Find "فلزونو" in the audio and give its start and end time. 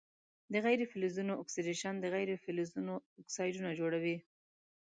0.91-1.33, 2.43-2.93